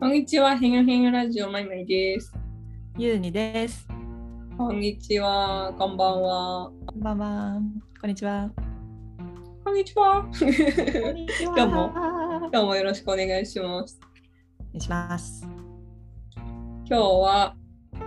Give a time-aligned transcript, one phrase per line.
[0.00, 2.32] こんにちは、へんよへんよラジオ、まいまいです。
[2.96, 3.86] ゆうにです。
[4.56, 6.72] こんにちは、こんばんは。
[6.86, 7.60] こんばんは。
[8.00, 8.50] こんにちは。
[9.62, 10.22] こんにちは。
[10.22, 10.48] こん
[11.14, 14.00] にちは今日もお今日もよろしくお願いします。
[14.00, 14.10] 願
[14.72, 15.46] いします。
[16.34, 17.54] 今日は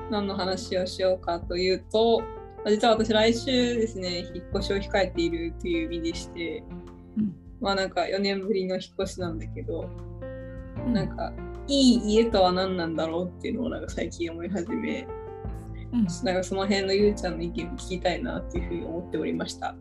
[0.09, 2.23] 何の話をしようかというと、
[2.65, 6.63] 実は私来週ですね、引っ越しを控えているという意味でして、
[7.19, 9.87] うんまあなんか4年ぶりの引っ越しなんだけど、
[10.87, 11.31] うんなんか
[11.67, 15.07] いい家とは何なんだろうっていうのをなんか最近思い始め、
[15.93, 19.75] うんなんかその辺のゆうちゃんの意見を聞きたいなっていうふうに思っておりました。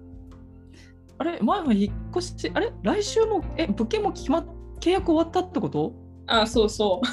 [1.19, 4.47] あれ、前は引っ越し、あれ、来週も、え、物件も決まっ、
[4.81, 5.95] 契約終わったってこと？
[6.27, 7.07] あ、そうそう。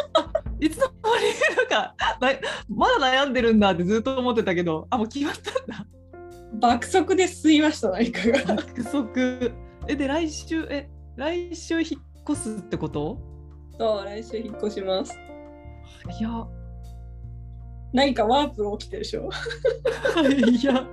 [0.64, 2.28] いつの間に、なんか、な
[2.68, 5.86] まだ悩んでるんだってずっと思ってたけど、あ、もう決まったんだ。
[6.54, 8.38] 爆速で進みました、何かが。
[8.54, 9.10] 約束。
[9.88, 13.18] え、で、来週、え、来週引っ越すってこと？
[13.78, 15.18] そう、来週引っ越します。
[16.20, 16.46] いや、
[17.92, 19.30] 何かワープが起きてるでしょ？
[20.50, 20.86] いや、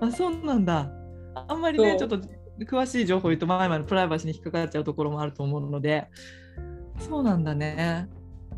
[0.00, 0.90] あ、そうなんだ。
[1.34, 2.18] あんまりね、ちょっと
[2.60, 6.06] 詳しい情報言うと、前々のプライバシーに引っかかっちゃうところもあると思うので、
[6.98, 8.08] そうなんだね。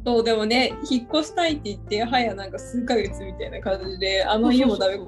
[0.04, 4.98] そう、でもね、引っ越したいって言って、はやなんか数ヶ月みたいな感じで、あの家もダメ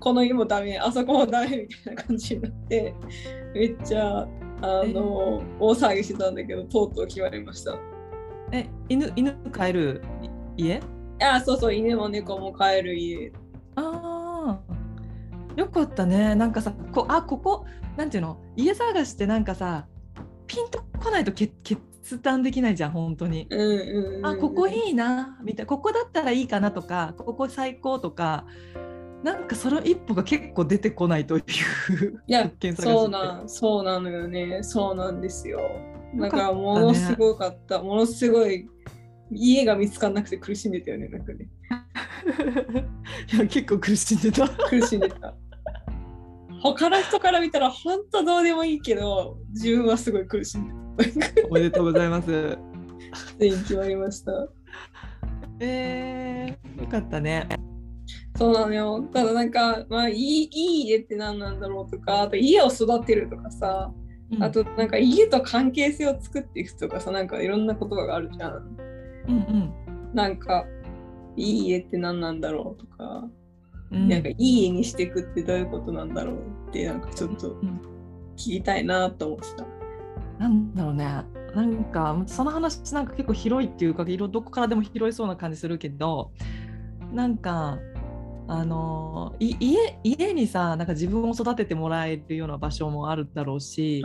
[0.00, 2.94] この家もダメ、あそこもダメみたいな感じになって、
[3.54, 4.26] めっちゃ、あ
[4.62, 7.78] の、大騒ぎしてたんだけど、とうとう決まりました。
[8.88, 10.02] え、犬、犬飼える
[10.56, 10.80] 家？
[11.20, 13.32] あ、そうそう、犬も猫も飼える家。
[13.76, 16.34] ああ、よかったね。
[16.34, 17.64] なんかさ、こあ、ここ、
[17.96, 19.86] なんていうの、家探してなんかさ、
[20.46, 23.48] ピンとこないと決決断できないじゃん、本当に。
[23.50, 24.26] うんうんうん。
[24.26, 28.46] あ、ここいいな、みたいな、ここだったらいいかなとか、ここ最高とか、
[29.24, 31.42] なんかその一歩が結構出てこないという
[32.28, 34.62] いやそうなん、そうなのよね。
[34.62, 35.60] そうなんですよ。
[36.14, 37.82] だからものすごかった。
[37.82, 38.68] ものすごい
[39.30, 41.08] 家が見つからなくて苦しんでたよね。
[41.08, 41.48] なんかね。
[43.32, 44.48] いや結構苦しんでた。
[44.48, 45.34] 苦しんでた。
[46.62, 51.48] 他の人から見たら本当どうでもいいけど、自分はすごい苦しんでた。
[51.48, 52.58] おめでとうございます。
[53.38, 54.48] ついに決まりました。
[55.60, 57.48] えー、よかったね。
[58.36, 59.08] そうなのよ。
[59.12, 68.76] ただなんか、まあいい、いい家って何なんだろうとか、あと家を育てるとかさ、うんあとなんか家と関係性を作っていくとかさ、なんかいろんな言葉があるじゃん。
[69.28, 69.72] うん
[70.14, 70.64] なんか、
[71.36, 73.28] いい家って何なんだろうとか、
[73.90, 74.08] うん。
[74.08, 76.36] なんかいい家にしていくってどういうことなんだろう
[76.68, 77.80] って、なんかちょっとうん
[78.36, 79.66] 聞きたいなと思ってた。
[80.38, 81.04] なんだろうね。
[81.54, 86.30] なんかその話なんか結構広いっていうか色どこからでも拾いそうな感じするけど
[87.12, 87.78] なんか
[88.46, 94.04] あのい家家にさなんか自分を育ててもらえるような場所もあるだろうし、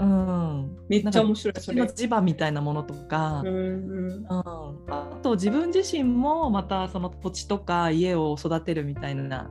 [0.00, 2.08] うん、めっちゃ面白い、それ。
[2.08, 4.08] 場みたいなものとか、うんうん。
[4.08, 9.50] うん、あと自分自身もまたその土地とか家を育てるみたいな。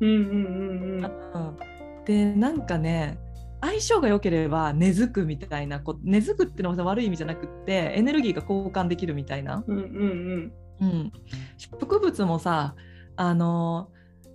[0.00, 1.04] うんうんうんうん。
[1.04, 1.56] うん。
[2.04, 3.18] でなんかね
[3.60, 10.52] 相性が良ければ根付くみたいなこ根付くっていうのは悪い意味じゃなくってエネルギーが交換できるみたいな、うんうん。
[10.80, 11.12] うん、
[11.58, 12.74] 植物もさ
[13.16, 13.90] あの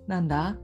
[0.06, 0.56] なんだ？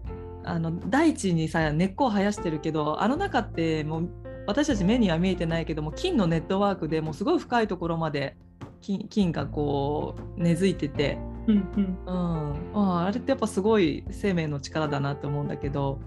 [0.45, 4.11] あの大地にさ根っこを生やしてるけどあの中ってもう
[4.47, 8.37] 私たち目には見えてないけども菌のネットワークでもうすごい深いところまで
[8.81, 11.57] 菌菌がこう根付いてて、うん。
[11.57, 11.99] うん。
[12.07, 16.01] うん、ああれってやっぱすごい生命の力だなって思うんだけど。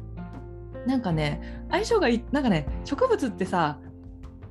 [0.85, 3.79] なんかね相性がいいなんかね植物ってさ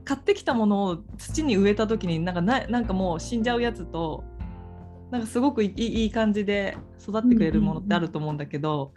[0.05, 4.25] 買ってきたものを土に植えた時になんかななんかもう死んじゃうやつと
[5.11, 8.93] なんかすごくいいいい感じで育ってくれるものってあると思うんだけど、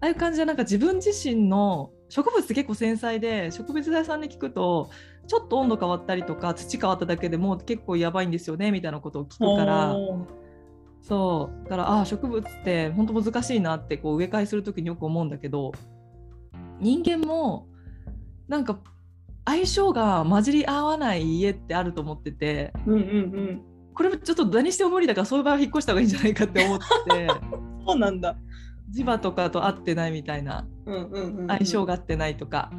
[0.00, 4.88] ああいう感じでなんか自分自身の植物って結構繊細で植物屋さんに聞くと
[5.26, 9.96] ちょっと温度変わったりとか土変わっただけでもう結構やばいんですよねみたいなことを聞くから。
[11.02, 15.72] そうだからああ植物って本当難しいなってこう植え替えする時によく思うんだけど
[16.80, 17.66] 人間も
[18.48, 18.78] なんか
[19.44, 23.62] 相性が混じり合わない家ってあると思っててうんうんうん。
[23.92, 27.28] これちょっと何しても無理だからそういう場合は引っ越した方がいいんじゃないかって思って
[27.86, 28.36] そうなんだ。
[28.94, 31.46] 磁場とかと合ってないみたいなうんうんうんうん。
[31.48, 32.70] 相性が合ってないとか、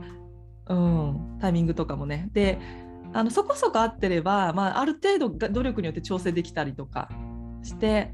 [0.68, 2.30] うん、タイミングとかもね。
[2.34, 2.60] で
[3.14, 7.10] あのそこそこ合ってれば、まあ、ある程度が努力によって調整できたりとか
[7.64, 8.14] して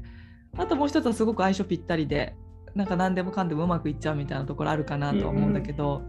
[0.56, 2.36] あともう一つはすごく相性ぴったりで
[2.74, 6.02] なんか何でもかんでもうまくいっちゃうみたいなところあるかなとは思うんだけど、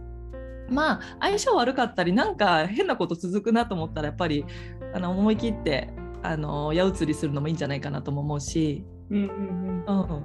[0.70, 4.46] まあ相性悪かったりなんか変なこと続くなと思ったらやっぱり
[4.94, 5.90] あの思い切って
[6.22, 8.84] あの矢移りするのもいいんじゃないかなとも思うし。
[9.10, 10.14] うんうんうん。
[10.14, 10.24] うん、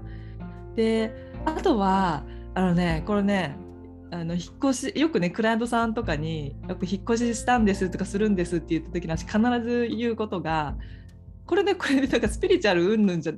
[0.80, 1.14] で
[1.46, 2.24] あとは
[2.56, 3.58] あのねこれね
[4.12, 10.78] あの引っ越しよくねクライアントさんとかによく引っ越ししたんですとかするんですって言った時に私必ず言うことが
[11.46, 13.34] これねこれなんかスピリチュアルうんぬんじゃ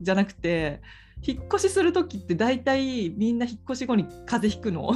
[0.00, 0.80] じゃなくて
[1.20, 4.94] 引っ越しする時って大体みんな引っ越し後に風邪ひくの？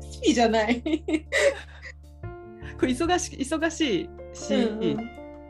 [0.00, 0.82] スピじゃない。
[2.80, 4.96] これ忙し忙しいし、うんうん、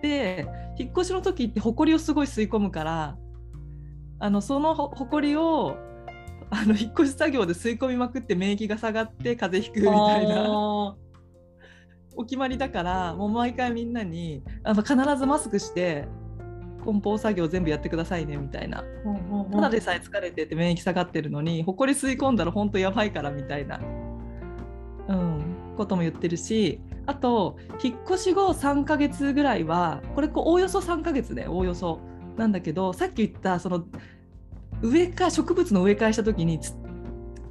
[0.02, 0.44] で
[0.76, 3.16] 引っ越しの時って埃をすごい吸い込むから
[4.20, 5.76] あのその埃を
[6.50, 10.96] あの引っ越し作業で吸い込みまくって免疫が下がって風邪ひくみたいな。
[12.18, 16.08] お決まりだからもう毎回みんなにあの必ずマスクして
[16.84, 18.82] 梱包作業全部やってくださいねみたいな、
[19.52, 23.78] ただでさえ疲れてて免疫下がってるのに埃吸い込んだら本当やばいからみたいな、
[25.08, 32.00] うん、ことも言ってるしあと引っ越し後3ヶ月ぐらいはこれこうおおよそ3ヶ月でおおよそ
[32.38, 33.84] なんだけどさっき言ったその
[34.80, 36.60] 植え替植物の植え替えした時に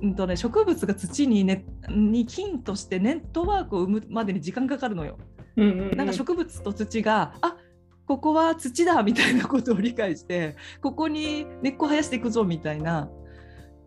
[0.01, 5.17] うんとね、植物が土に,、ね、に菌としてネットワークを生むまでに時間かかるのよ。
[5.55, 7.57] うんうんうん、なんか植物と土があ
[8.05, 13.09] ここは土だみたいなことを理解してここに根っこ生やしていくぞみたいな。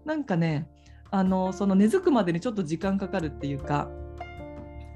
[0.05, 0.69] なんかね
[1.13, 3.89] あのその根付くまでにちょっと時間かかるっていうか。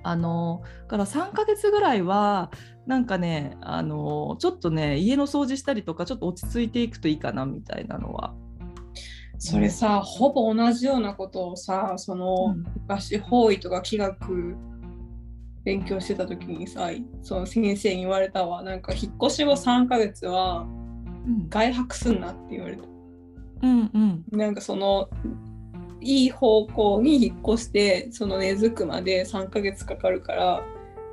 [0.06, 2.50] あのから3ヶ月ぐらいは
[2.86, 8.34] なんかねあのちょっとね家の掃除したりとかちょっと落ち着いていくといいかなみたいなのは。
[9.36, 14.56] それさ、ほぼ同じようなことをさその、昔方位とか気学
[15.64, 16.90] 勉強してた時にさ
[17.22, 18.62] その先生に言われたわ。
[18.62, 20.66] なんか引っ越し後3ヶ月は
[21.48, 22.84] 外泊すんなって言われた。
[23.62, 25.08] うんうん、なんかその
[26.00, 30.62] いい方向に引っ越してその根付くまで3ヶ月かかるから、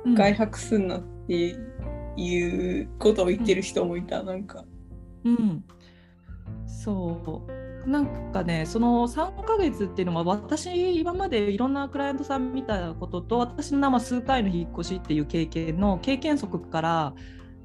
[0.04, 4.64] うん、外泊すんなっていうことを言ってる人もいた、うん、なんか。
[5.24, 5.64] うん、
[6.66, 7.62] そう。
[7.86, 17.14] なんかねその3ヶ月っていうのは私今までいろんなクライアントさん見たことと私の生数回の引っ越しっていう経験の経験則から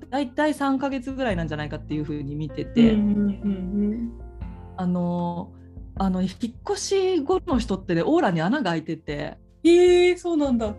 [0.10, 3.48] だいたい3ヶ月ぐらいなんじゃないかっていうふうに見てて、うんうんう
[3.96, 4.22] ん、
[4.78, 5.52] あの
[5.96, 6.32] あの引っ
[6.72, 9.38] 越し後の人ってねオーラに穴が開いてて。
[9.64, 10.76] えー、そうなんだ。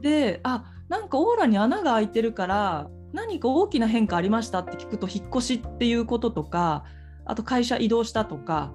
[0.00, 6.84] であなんかオーラに穴が開いてるから何か大きな変化ありましたって聞くと引っ越しっていうこととか
[7.24, 8.74] あと会社移動したとか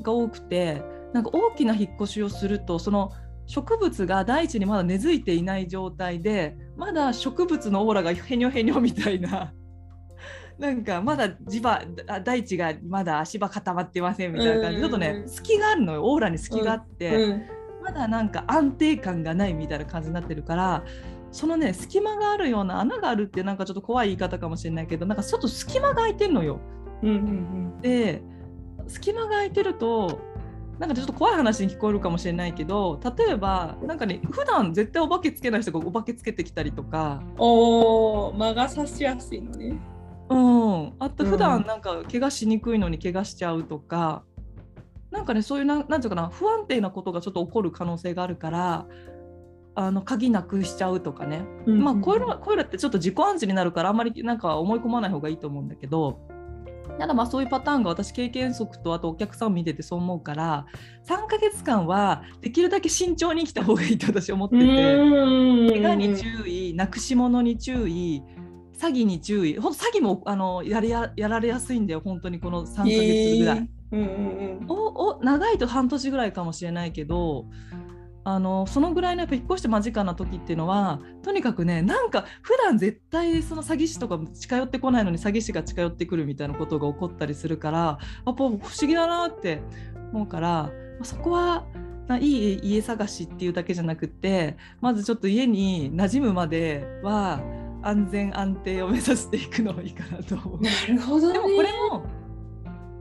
[0.00, 3.12] が多くてなんか大きな引っ越しをするとその
[3.44, 9.52] 植物が大地にまだ根付いていない状態でまだ植物のオーラがへにょへにょみたいな
[10.58, 11.82] なんかまだ地場
[12.24, 17.30] 大地がまだ足場固まってませんみたいな感じ、ちょっとね隙があるのよオーラに隙があって、うん。
[17.32, 17.42] うん、
[17.84, 20.82] まだなんか安定感がないみたいな感じになってるから
[21.30, 26.60] そのね隙間があるような穴があるってなんかちょっと怖い言い方かもしれないけどなんかちょっと隙間が空いてるのよ。
[27.02, 27.18] うんうんう
[27.78, 28.22] ん、で
[28.86, 30.20] 隙間が空いてると
[30.78, 37.22] なんかちょっと怖い話に聞こえるかもしれないけど例えばなんかね普段絶対お化けつけない人がお化けつけてきたりとか。
[37.38, 39.78] お魔が差しやすいのね。
[40.28, 40.92] うん。
[40.98, 44.24] あと普段なんか怪我しにくいのに怪我しちゃうとか、
[45.10, 48.86] うん、なんかねそういうななんていうかな不安定なことがちょっと起こる可能性があるから
[49.76, 56.18] あの鍵なくしちゃうとかね、うん、まあこういうのこういうのってちょっと自己暗示になるからあんまりなんか思い込まない方がいいと思うんだけど。
[56.98, 60.66] ただまあそういうパターンが私経験則とあとお客さんを見ててそう思うから
[61.04, 64.64] 3ヶ月間はできるだけ慎重に生きた方がいいと私思ってて。
[64.64, 68.22] 怪我に注意なくし物に注意
[68.78, 69.58] 詐欺に注意。
[69.58, 72.00] ほんと詐欺もあのやれややられやすいんだよ。
[72.04, 73.70] 本当にこの3ヶ月ぐらい。
[73.92, 74.06] うんうん
[74.62, 77.46] うん、おお長いと半年ぐらいかもしれないけど
[78.28, 89.62] あのそのぐらいのやっぱ引っ越して間近な時っていうのはとにかくねなんか普段絶対その詐欺師とか近寄ってこないのに詐欺師が近寄ってくるみたいなことが起こったりするからやっぱ不思議だなって
[90.12, 90.72] 思うから
[91.04, 91.66] そこは
[92.20, 97.40] いい家探しっていうだけじゃなくてまずちょっと家に馴染むまでは
[97.82, 100.60] 安全安定を目指していくのがいいかなと思う。
[100.60, 102.25] なるほど、ね、でもこれも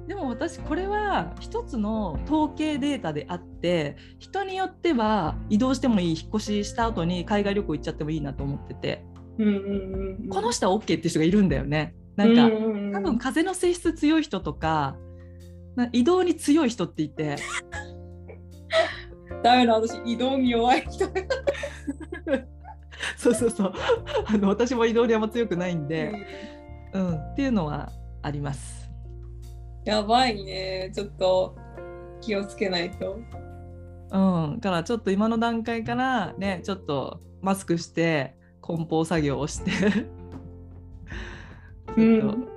[0.08, 9.04] でも私これは一つの統計データであって人によっては移動してもいい引っ越しした後に海外旅行行っちゃってもいいなと思ってて、
[9.40, 9.54] うんうん
[10.22, 11.96] うん、この人は OK っていう人がいるんだよね。
[12.16, 14.96] なんか、うんうんうん、多分風の性質強い人とか
[15.92, 17.36] 移動に強い人っていて。
[19.44, 21.06] ダメだ私移動に弱い人。
[23.18, 23.74] そうそうそう。
[24.28, 26.14] あの私も移動にあんま強くないんで、
[26.94, 28.85] うん、うん、っていうのはあります。
[29.86, 30.92] やばいね。
[30.94, 31.56] ちょっと
[32.20, 33.20] 気をつけないと。
[34.12, 34.18] う
[34.56, 39.72] ん、からちょっと今の段階からね、ちょっとマスクして梱包作業をして。
[41.98, 42.48] うん、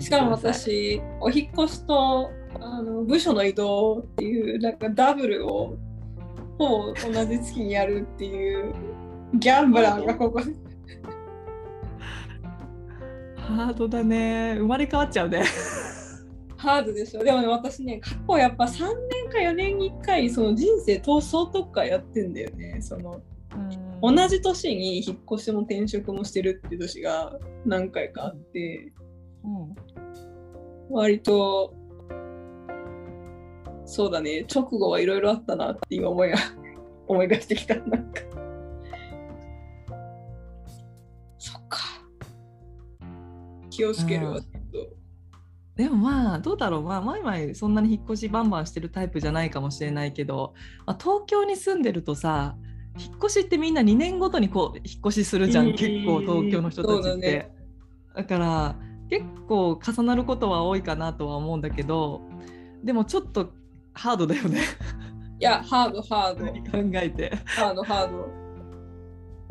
[0.00, 2.30] しかも私、お引越しと
[2.60, 5.76] あの部署の移動っていうなんかダブルを
[6.58, 8.72] ほぼ同じ月にやるっていう
[9.34, 10.40] ギャンブラーがここ。
[13.36, 14.54] ハードだね。
[14.58, 15.42] 生まれ変わっちゃうね
[16.56, 17.22] ハードでしょ。
[17.22, 22.80] でもね私ね過去やっぱ3年か4年に1回その人生闘争とかやってんだよね。
[22.80, 23.20] その
[24.02, 28.92] 同じ年に引っ越しも転職もしてるっていう年が何回かあって、
[29.44, 29.74] うん、
[30.90, 31.74] 割と
[33.86, 34.46] そうだね。
[34.52, 36.38] 直後はいろいろあったなって今思いが
[37.06, 37.76] 思い出してきた。
[37.76, 38.22] なんか。
[41.38, 41.78] そっか。
[43.70, 44.40] 気をつけるわ。
[44.40, 44.53] けど
[45.76, 46.82] でもまあどうだろう。
[46.82, 50.54] まあ前々そんなに引っ越しバンバンしてるタイプじゃないかもしれないけど、
[50.86, 52.56] まあ、東京に住んでるとさ
[52.98, 57.10] 引っ越しってみんな2年ごとにこう引っ越しするじゃん、結構東京の人たちって。
[57.10, 57.50] だね、
[58.14, 58.76] だから
[59.10, 62.22] 結構重なることは多いかなとは思うんだけど
[62.84, 63.52] でもちょっと
[63.94, 64.60] ハードだよね。
[65.40, 66.46] いやハードハード。
[66.46, 67.34] 考えて。
[67.44, 68.28] ハードハード。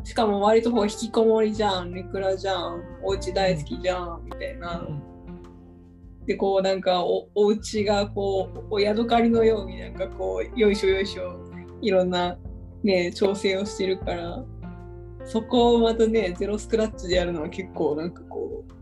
[0.04, 1.92] しかも割とこう引きこもりじゃん。
[1.92, 2.82] ネクラじゃん。
[3.02, 4.22] お家大好きじゃん。
[4.24, 5.02] みたいな、うん、
[6.26, 11.38] でこうなんかおお家がこうお宿かりのようになんかこうよいしょよいしょ
[11.82, 12.36] いろんな
[12.82, 14.42] ね調整をしてるから
[15.24, 18.72] そこをまたねゼロスクラッチでやるのは結構なんかこう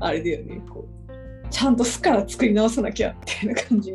[0.00, 3.94] あれだよねこうちゃんと巣から作り直さなきゃみたいな感じ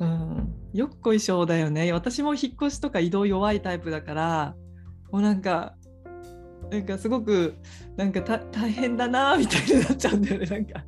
[0.00, 1.92] うん、よっこいしょだよね。
[1.92, 4.56] 私も引っ越しとか移動弱いタイプだから
[5.12, 5.76] もうなんか
[6.70, 7.54] なんかすごく
[7.96, 10.46] なんか大変だなみたいになっちゃうんだよね。
[10.46, 10.84] なんか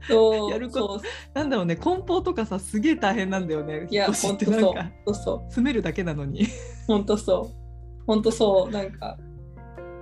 [0.50, 1.02] やること
[1.34, 1.76] なんだろうね。
[1.76, 3.86] 梱包とかさすげえ大変なんだよね。
[3.90, 4.74] いや本当そ
[5.06, 5.52] うそう。
[5.52, 6.46] 住めるだけなのに。
[6.86, 8.04] 本当そう。
[8.06, 8.72] 本当そう。
[8.72, 9.16] なんか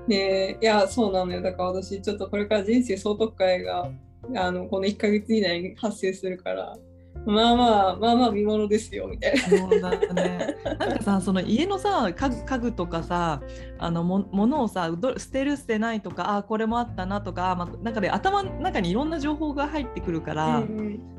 [0.07, 1.43] ねいやそうなのよ。
[1.43, 3.90] だから私ちょっとこれから人生総督会が
[4.37, 6.76] あのこの1か月以内に発生するから
[7.26, 9.40] まあまあまあまあ見ものですよみたいな。
[9.40, 10.57] そうだね。
[10.78, 13.40] なんかさその家のさ家具家具とかさ
[13.78, 20.59] あのものをさ捨てる捨てないとかあこれもあったなとか、まあ、なんかで、ね、頭の中にいろんな情報が入ってくるから。
[20.59, 21.14] うんうん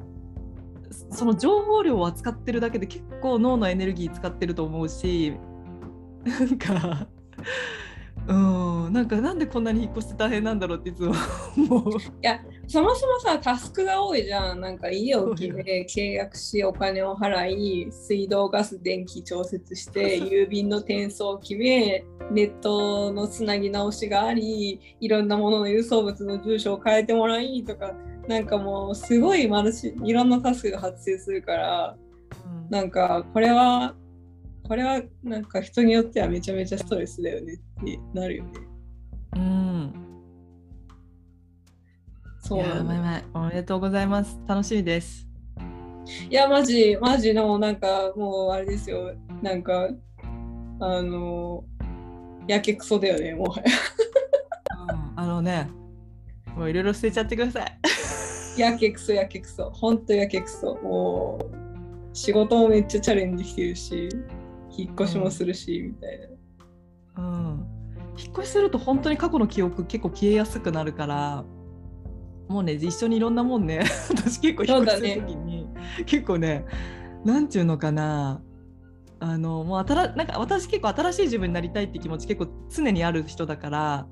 [1.11, 5.33] その情報量を扱ってるだけで結構脳のエネルギー使ってると思うし
[6.23, 7.07] なんか
[8.27, 11.13] うんなんかなんでこんなに引っ越して大変なんだろうっていつも
[11.57, 11.99] 思う。
[11.99, 27.95] いやそもそもさタスクが多いじゃんなんか家を決め契約しお金を払い水道ガス電気調節して 郵便の転送を決めネットのつなぎ直しがありいろんなものの輸送物の住所を変えてもらいとか
[28.27, 31.97] なんかもうすごいマルチいろんなタスクが発生するから、
[32.45, 33.95] うん、なんかこれは
[34.67, 38.51] これはなんか人によってはめちゃめちゃストレスだよねってなるよね。
[39.35, 39.93] うん。
[42.47, 44.39] そうなおめでとうございます。
[44.45, 45.27] 楽しみです。
[46.29, 49.15] いや、マジ、マジの、なんか、もうあれですよ。
[49.41, 49.89] なんか、
[50.79, 51.63] あの、
[52.47, 53.45] やけくそだよね、も。
[53.55, 55.67] うん、あのね、
[56.55, 58.59] もういろいろ捨てちゃってください。
[58.59, 59.71] やけくそ、やけくそ。
[59.71, 60.75] ほんとやけくそ。
[60.83, 64.09] もう、仕事もめっちゃチャレンジしてるし。
[64.77, 66.19] 引っ越しもするし、みたい
[67.17, 67.23] な。
[67.23, 67.65] うん、
[68.19, 71.43] 引っ越しすると本当に過去の記憶結構消えやすくなるから
[72.47, 73.83] もうね一緒にいろんなもんね。
[74.09, 75.73] 私結構引っ越しする時に、ね、
[76.05, 76.65] 結構ね
[77.23, 78.41] なんていうのかな。
[79.19, 84.07] あのもう新なんか私結構新しい自分になりたいって気持ち結構常にある人だから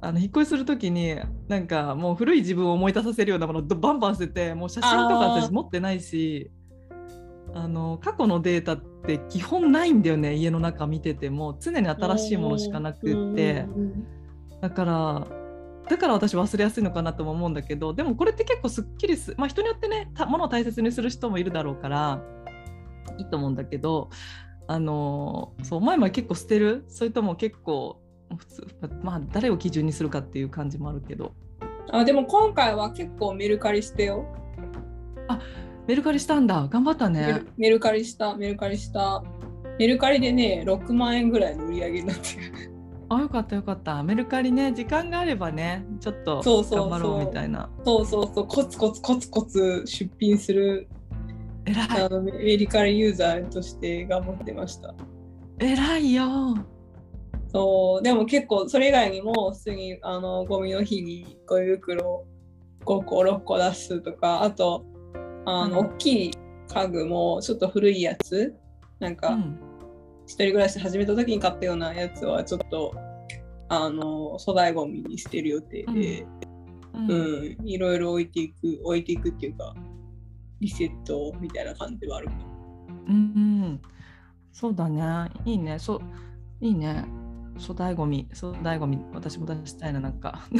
[0.00, 1.16] あの引っ越しする時に
[1.48, 6.50] なんかもう古い自分を思い出させるようなものをバンバン捨ててもう写真とか私持ってないし
[7.54, 11.56] あの過去のデータって基本ないんだよね家の中見てても。
[11.60, 13.66] 常に新しいものしかなくって。
[14.60, 15.26] だから
[15.90, 22.22] だから私忘れやすいのかなとも思うんだけどでもこれって結構すっきりすまあ人によってねものを大切にする人もいるだろうから
[23.18, 24.08] いいと思うんだけど
[24.68, 26.84] あのそう前々結構捨てる？
[26.86, 28.00] それとも結構
[28.36, 28.66] 普通
[29.02, 31.34] まあ誰を基準にするかっていう感じもあるけど。
[31.90, 34.24] あでも今回は結構メルカリしてよ
[35.26, 35.40] あ
[35.88, 36.68] メルカリしたんだ。
[36.70, 37.42] 頑張ったね。
[37.56, 39.24] メルカリしたメルカリした。
[39.76, 42.69] メルカリでね6万円ぐらいの売り上げになってる
[43.12, 44.00] あよかったよかった。
[44.04, 47.68] メルカリね時間があればねちょっと頑張ろうみたいな。
[47.84, 48.46] そうそうそう。
[48.46, 50.88] コツコツコツコツ出品する
[51.64, 51.88] 偉い。
[52.04, 54.94] あのメルカリユーザーとして頑張ってました。
[55.58, 56.24] 偉いよ。
[57.52, 58.02] そう。
[58.02, 62.24] でも結構それ以外にも普通にあのゴミの日にゴミ袋
[62.84, 64.84] 5個6個出すとかあと
[65.46, 66.30] あの、うん、大きい
[66.72, 68.54] 家具もちょっと古いやつ。
[69.00, 69.58] なんか、うん、
[70.30, 72.94] 一人暮らし始めた時に買ったようなやつはちょっと
[73.68, 76.24] あの粗大ごみに捨てる予定で、
[76.94, 79.74] うん、うん、いろいろ置いていく置いていくっていうか
[80.60, 82.34] リセットみたいな感じはあるか。
[83.08, 83.80] うん、うん、
[84.52, 85.02] そうだね。
[85.44, 85.80] いいね。
[85.80, 86.00] そう
[86.60, 87.04] いいね。
[87.58, 90.46] 粗大ごみ粗大ごみ私も出したいななんか。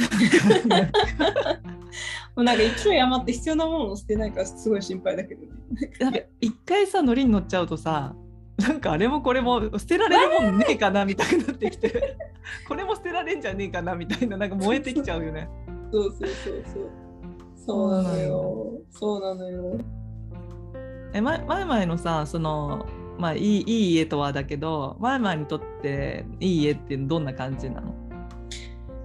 [2.35, 5.47] もうなんか勢い余って必要なものを捨てないからすごい心配だけどね。
[6.01, 8.13] なんか一回さノリに乗っちゃうとさ
[8.67, 12.17] なんかあれもこれも捨てられるもんねえかなみたいになってきて
[12.67, 15.49] これも捨てられんじゃねえかなみたいななんか燃えてきちゃうよね。
[15.91, 16.89] そうそうそうそう。
[17.55, 18.71] そうなのよ。
[18.89, 19.77] そうなのよ。
[21.13, 22.85] え前前々のさその
[23.17, 27.93] まあいいいい家とはだけど前々にとっていい家ってどんな感じなの？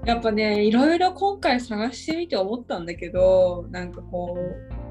[0.06, 4.85] やっぱね、いろいろ今回探してみて思ったんだけど、なんかこう、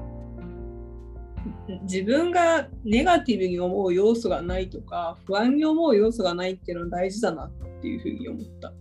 [1.82, 7.50] 自分がネガティブに思う要素がないとか、不安に思う要素がないっていうのは大事だなっ
[7.80, 8.72] ていうふうに思った。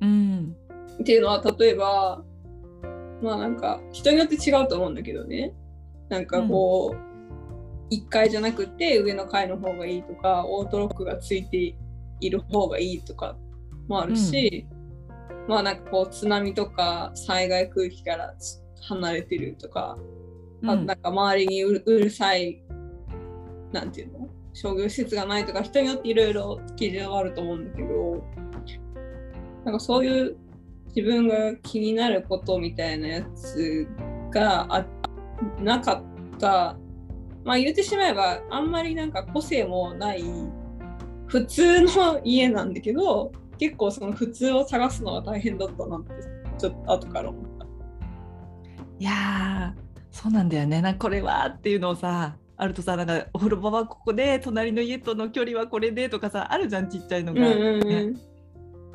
[0.00, 0.56] うん
[1.00, 2.22] っていうのは、例えば、
[3.22, 5.54] まあなんか、人によって違うと思うんだけどね。
[6.08, 11.74] なんかこう、1階じゃなくて上の階の方がいいとか、オートロックがついて
[12.20, 13.36] いる方がいいとか
[13.88, 14.66] もあるし、
[15.48, 18.34] まあなんかこう津波とか災害空気から
[18.82, 19.98] 離れてるとか、
[20.64, 20.86] あうん。
[20.86, 22.62] なんか周りにうるうるさい
[23.72, 24.28] なんていうの？
[24.52, 28.24] 商業施設がないとか人によっていろいろ基準はあると思うんだけど
[29.64, 30.36] なんかそういう
[30.94, 33.86] 自分が気になることみたいなやつ
[34.32, 34.86] があ
[35.60, 36.02] なか
[36.34, 36.76] った。
[37.44, 40.22] まあ言ってしまえばあんまりなんか個性もない
[41.26, 46.12] 普通の家なんだけど結構その普通を探すのは大変だったなって
[46.58, 47.66] ちょっと後から思った。
[48.98, 50.82] いやーそうなんだよね。
[50.82, 57.48] なこれはっていうのをさあるとさなんかお風呂場はここで隣の家との距離はこれでとかさあるじゃんちっちゃいのが。
[57.48, 57.88] うんうんうん。
[57.88, 58.20] ね。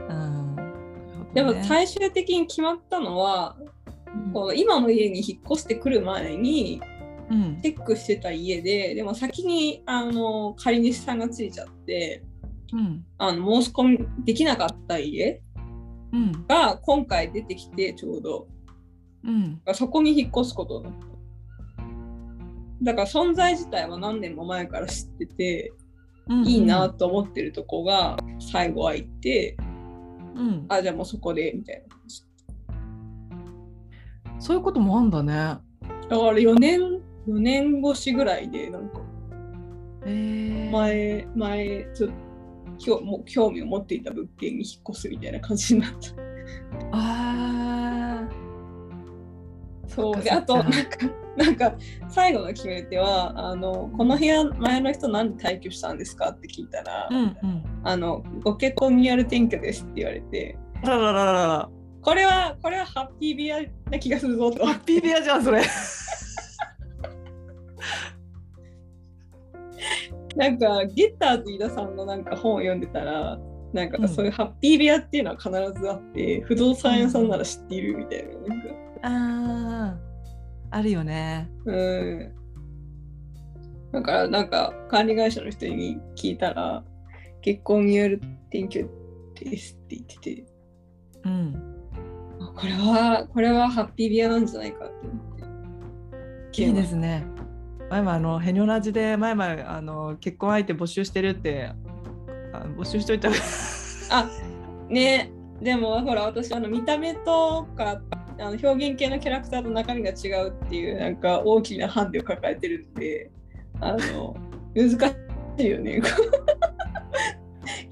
[0.10, 1.34] うん。
[1.34, 1.64] でもね。
[1.64, 3.58] 最終的に決まったのは、
[4.34, 6.82] この今の家に引っ越してくる前に
[7.30, 7.60] うん。
[7.62, 12.24] チェックしてた家ででも先にあの借り主さんがついちゃって
[12.72, 13.04] うん。
[13.18, 15.42] あの申し込みできなかった家
[16.14, 16.46] うん。
[16.48, 18.48] が今回出てきてちょうど。
[19.24, 19.60] うん。
[19.74, 21.08] そこに引っ越すことになった
[22.82, 25.74] だから存在自体は何年も前から知ってて、
[26.28, 29.56] うんいいなと思ってるとこが最後空いて
[30.36, 31.96] うん、あじゃあもうそこでみたいな。
[31.96, 32.24] 感じ
[34.40, 35.34] そういうこともあんだね。
[35.34, 35.62] だか
[36.10, 36.80] ら4年
[37.28, 39.00] 4年越しぐらいでなんか
[40.06, 42.12] えー、前、前、ちょっ
[42.78, 45.98] と興味を持っていた物件に引っ越すみたいな感じになった。
[46.92, 47.15] あ
[49.96, 50.80] そうであとなんか、
[51.38, 51.76] なんか
[52.10, 57.64] 最後の決め手はあの、この部屋、前の人なんで退去したんですかって聞いたら、ーうんうん。
[57.84, 61.70] あの、ご結婚による転居ですって言われて、あららららら
[62.02, 64.74] これは、これはハッピービアな気がするぞとハ。
[64.74, 65.64] ッピービアじゃんそれ。
[70.36, 73.40] なんか、ゲッターズ飯田さんのなんか本を読んでたら、
[73.74, 78.34] なんかうんそういうハッピービアっていうのは必ずあって、不動産屋さんなら知っているみたいな。
[78.48, 79.96] なんかあ
[80.72, 81.50] ああるよね。
[81.66, 82.32] うん。
[83.92, 86.84] だからなんか管理会社の人に聞いたら
[87.42, 88.22] 結婚による？
[88.50, 88.90] 転居
[89.36, 90.46] ですって言ってて
[91.24, 91.56] うん。
[92.42, 97.26] あこれはこれはハッピービアなんじゃないかって思っていいですね。
[97.90, 101.72] 前々あのヘニョラジで前々あの結婚相手募集してるって
[102.52, 103.30] あ募集しといた。
[104.10, 104.30] あ
[104.90, 108.02] ねでもほら私あの見た目とか
[108.38, 113.32] あの表現系のキャラクターと中身が違うっていうなんか大きなハンデを抱えてるんで
[113.80, 114.36] あの
[114.74, 114.98] 難し
[115.60, 116.02] いよね。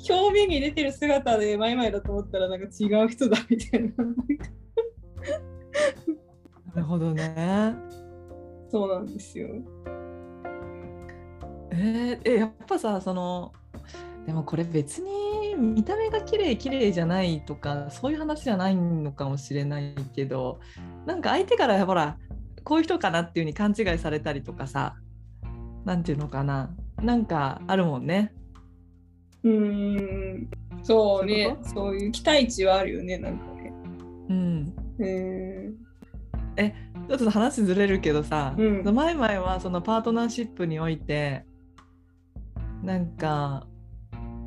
[0.10, 3.90] 表面に出てる姿でマイマイだと思ったらなんか違う人だみたいな。
[6.76, 7.76] なるほどね。
[8.70, 9.48] そうなんですよ。
[11.72, 13.54] えーえやっぱさその
[14.26, 15.10] でもこれ別に
[15.56, 20.60] 見た目が綺麗綺麗じゃないとかそういう話じゃないのかもしれないけど
[21.06, 22.18] なんか相手からほら
[22.64, 24.96] こういう人かなっていうふうに勘違いされたりとかさ
[25.86, 28.34] なんていうのかななんかあるもんね。
[29.44, 30.50] うーん。
[30.82, 33.74] そうねそういう期待値はあるよね、なんかね。
[34.30, 35.94] うん、うーん。
[37.08, 41.46] ちょっと話ずれるけどさ、うん前々はそのパートナーシップにおいて
[42.82, 43.68] なんか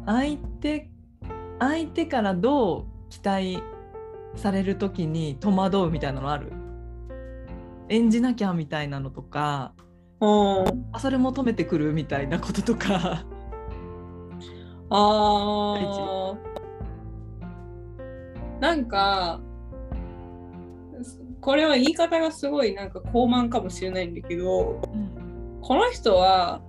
[0.07, 0.90] 相手
[1.59, 3.62] 相手からどう期待
[4.35, 6.53] される時に戸惑うみたいなのある？
[7.88, 9.73] 演じなきゃみたいなのとか
[10.21, 10.88] うん。
[10.92, 13.25] あそれ求めてくるみたいなこととか。
[14.90, 16.37] あー。
[18.61, 19.40] なんか
[21.40, 25.61] これは言い方がすごいなんか高慢かもしれないんだけどうん。
[25.62, 26.61] この人は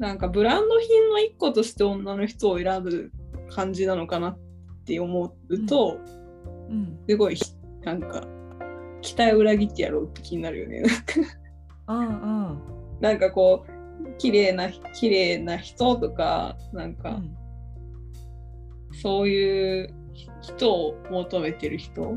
[0.00, 3.12] なんかブランド品の一個として女の人を選ぶ
[3.50, 4.38] 感じなのかなっ
[4.86, 5.98] て思うと、
[6.70, 7.38] うん、すごい
[7.82, 8.26] なんか
[9.02, 10.82] 期待を裏切ってやろうって気になるよね。
[11.86, 12.62] うんうん、
[13.00, 17.36] なんかこう綺麗な綺麗な人とかなんか、うん、
[19.02, 19.94] そういう
[20.40, 22.16] 人を求めてる人。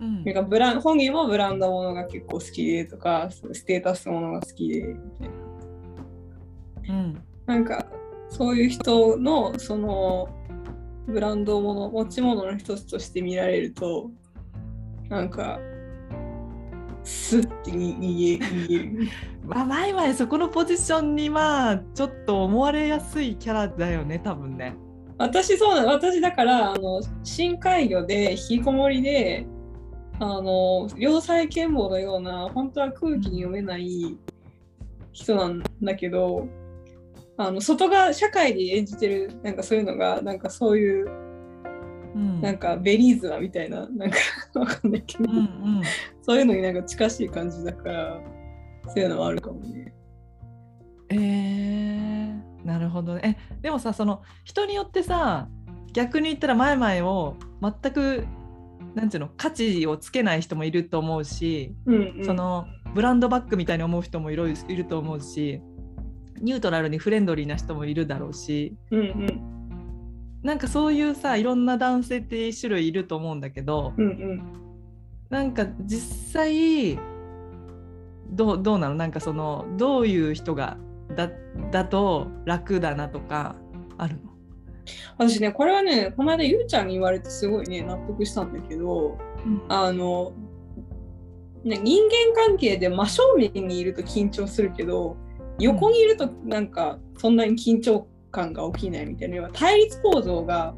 [0.00, 5.53] うん、なんかブラン本人もブランドものが結構好きでとかステータスものが好きでみたいな。
[6.88, 7.86] うん、なんか
[8.28, 10.28] そういう人のその
[11.06, 14.10] ブランドもの持ち物の一つとして見られると
[15.08, 15.58] なんか
[17.02, 19.08] スッて逃げ逃げる。
[19.46, 24.74] まあ、前々そこのポジションにまあちょっと思われやすいキャラだよね多分ね。
[25.18, 29.46] 私そうな私だからあの深海魚で引きこもりで
[30.18, 34.16] あの良妻賢母のような本当は空気に読めない
[35.12, 36.48] 人なんだけど
[37.36, 41.06] あの外側社会で演じてるなんかそういうのがなんかそういう、
[42.14, 44.18] うん、なんかベリーズナみたいななんか
[44.54, 45.82] わかんないけど、うんうん、
[46.22, 48.20] そういうのになんか近しい感じだから
[48.86, 49.94] そういうのはあるかもね。
[51.10, 53.38] えー、なるほどね。
[53.52, 55.48] えでもさその人によってさ
[55.92, 58.26] 逆に言ったら前々を全く
[58.94, 65.60] なんていうの価値をつけない人もいると思うし、うんうん、そのブランドバッグみたいに思う人もいるいると思うし
[66.44, 74.42] ニュートラルにフレンドリーな人もいるだろうし、うんうん、なんかそういうさいろんな男性って種類いると思うんだけど、うんうん、
[75.30, 76.98] なんか実際
[78.28, 78.94] どうどうなの？
[78.94, 80.76] なんかそのどういう人が
[81.16, 81.30] だ
[81.70, 83.56] だと楽だなとか
[83.96, 84.30] あるの？
[85.16, 90.34] 私ねこれはねこの間ゆうちゃんに言われてすごいね納得したんだけど、うん、あの、
[91.64, 93.22] ね、人間関係で真正
[93.54, 95.16] 面にいると緊張するけど
[95.58, 100.74] 横にいるとなんかそんなに緊張感が起きないみたいな、対立構造が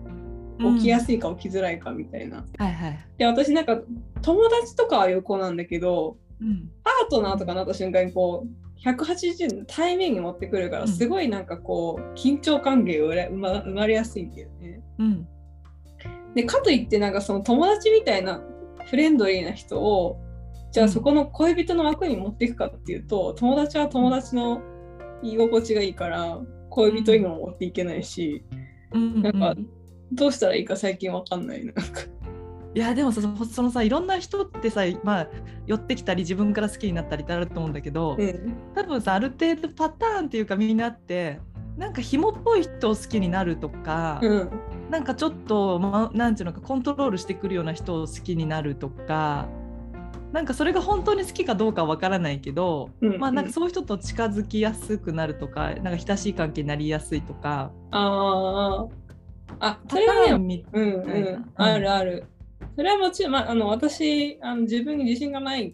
[0.58, 2.44] 起きやすいか起きづらいかみたいな。
[2.58, 3.80] はいはい、で私なんか
[4.22, 14.80] 友達とかは横なんだけど、うん、パートナーとかなった瞬間にこう180度対面に持ってくるからすごいなんかこう緊張関係が生ま生まれやすいんだよね。
[14.98, 15.28] うん、
[16.34, 18.42] でかといってなんかその友達みたいな
[18.86, 20.20] フレンドリーな人を
[20.76, 24.60] じゃあそこの恋人の枠に持っていくかっていうと、友達は友達の
[25.22, 28.44] 居心地がいいから恋人にも持っていけないし、
[28.92, 29.54] うん、なんか
[30.12, 31.72] どうしたらいいか最近わかんないな。
[32.74, 35.28] いやでもそそのさいろんな人ってさ、まあ、
[35.66, 41.40] 寄ってきたり自分から好きになったりってあると思うんだけど、うん、多分さある程度パターンっていうかみんなって
[41.78, 44.50] なんか紐っぽい人を好きになるとか、うん、
[44.90, 49.48] なんかちょっと、ま、なんていうのかコントロールしてくるような人を好きになるとか
[50.36, 57.72] なんかそれが本当に好きかどうかは分からないけど、うんうん、まあなんかそういう人と近づきやすくなるとかなんか親しい関係になりやすいとか。
[57.90, 58.86] あ
[59.60, 62.26] あそれはねうんうん、あるある。
[62.76, 65.72] それはもちろん、まあ、あの私あの自分に自信がない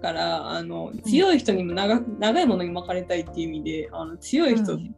[0.00, 4.96] からあの強い人にも長長いものに巻かれたいっていう意味であの強い人、うん、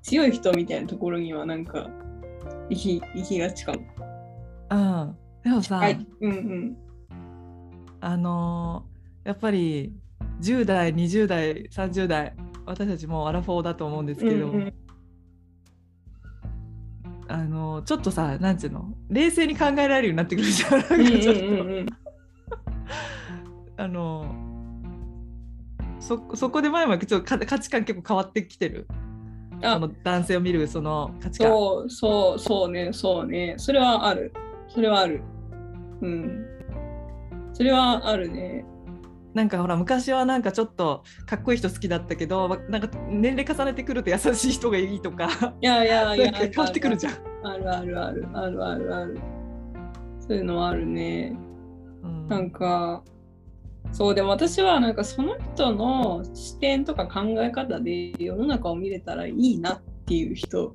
[0.00, 1.90] 強い人みたいなところにはなんか
[2.70, 3.80] 行き行きがちかも。
[4.70, 6.87] うん、でもさ、はい、うんうん
[8.00, 8.86] あの
[9.24, 9.92] やっぱり
[10.40, 12.34] 10代20代30代
[12.64, 14.74] 私たちもアラフォーだと思うんですけど、うんうん、
[17.28, 20.72] あのちょっとさなんていうの冷静に考えられるようになってくるじゃん。
[20.72, 21.42] なんかちょっと、
[23.82, 24.34] あの
[26.00, 28.86] そそこで前もちょっと価値観結構変わってきてる？
[29.60, 31.48] その男性を見るその価値観。
[31.48, 34.32] そうそうそうねそうねそれはある
[34.68, 35.22] それはある。
[36.00, 36.46] うん。
[37.58, 38.64] それはあるね。
[39.34, 45.28] なんかほら昔はなんかちょっとかっこいい人好きだったけどなんか年齢重ねてくると優しい人がいいとか
[45.60, 47.12] いやいやいや 変わってくるじゃん
[47.44, 49.18] あるあるあるあるあるある
[50.20, 51.36] そういうのはあるね、
[52.02, 53.02] うん、なんか
[53.92, 60.74] そうでも私はなんかその人の視点とか考え方で世の中を見れたらいいなっていう人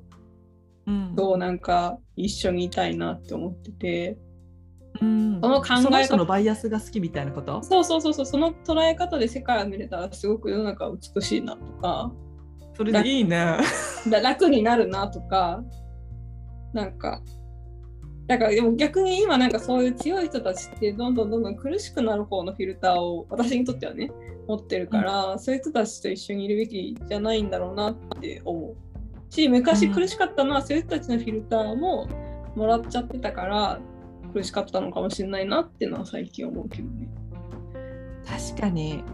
[1.16, 4.18] となんか一緒にいたいなって思ってて、
[5.00, 5.66] うん、その考
[5.98, 6.16] え方。
[6.16, 7.62] のバイアスが好きみたいなこと？
[7.62, 8.26] そうそうそうそう。
[8.26, 12.12] その捉え方で世界を見れたらすごく世の中美しいなとか。
[12.76, 13.58] それでいいね
[14.10, 15.62] 楽になるなとか。
[16.72, 17.22] なんか
[18.26, 24.10] だからでも逆に今なんかそういう強い人たちってどんどんどんどん苦しくなる方のフィルターを私にとってはね
[24.48, 28.76] 持ってるから、うん、そういう人たちと一緒にいるべきじゃないんだろうなって思う。
[29.30, 32.08] し昔苦しかったのは、そういう人たちのフィルターも
[32.54, 33.80] もらっちゃってたから
[34.34, 37.08] 苦しかったのかもしれないなっていうのは最近思うけどね。
[38.26, 39.04] 確かに。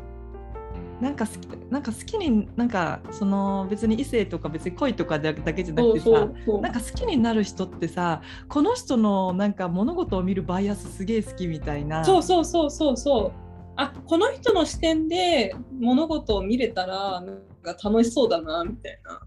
[1.01, 6.61] なんか好きなんか好きになんかその別に異性とか別に恋とかだけじゃなくてさそうそう。
[6.61, 12.05] なんか好きになる人ってさこの人のなんか物事を見るバイアスすげえ好きみたいな。
[12.05, 13.51] そうそうそうそうそう。
[13.77, 19.23] あこの人の視点で物事を見れたらなんか楽しそうだなみたいな、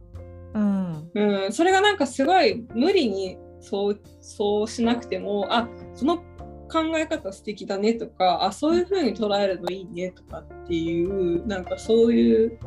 [0.53, 1.11] うん。
[1.15, 6.17] うん、それがなんかすごい無理にそうそうしなくてもあその
[6.73, 12.57] 考え方素敵だねとかあそういう風に捉えるのいいねとかっていうなんかそういうフ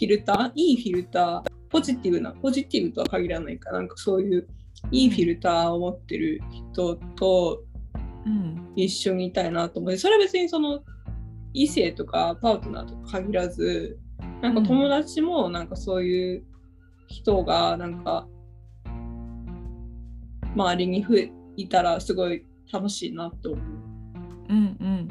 [0.00, 4.46] ィルターいいフィルターポジティブなポジティブとは限らないかなんかそういう
[4.90, 7.62] いいフィルターを持ってる人と
[8.74, 10.82] 一緒にいたいなと思ってそれは別にその
[11.52, 13.98] 異性とかパートナーとか限らず
[14.40, 16.44] なんか友達もなんかそういう
[17.06, 18.26] 人がなんか
[20.54, 23.64] 周りに増えていたらすごい楽しいなと思う。
[24.48, 25.08] うんうん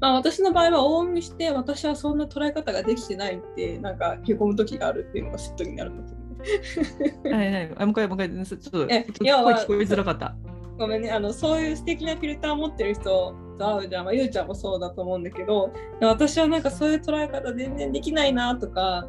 [0.00, 7.36] まあ私の場合は往々にして私はそんな捉え方ができてないってなんかへこむ時があるっていうのが嫉妬になるんだけどね。
[7.36, 10.36] はいはいあもう一回もう一回ちょっとえ聞こえづらかった。
[10.78, 19.04] ごめんねあのそういう素敵なフィルターを持ってる人と会うじゃん、まあ、ゆうちゃんもそうだと思うんだけど私はなんかそういう捉え方全然できないなとか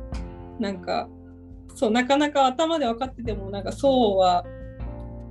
[0.59, 1.07] なんか
[1.75, 4.43] そうなかなか頭で分かっててもなんかそうは